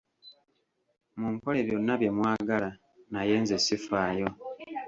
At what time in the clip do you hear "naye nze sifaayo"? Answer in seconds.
3.11-4.27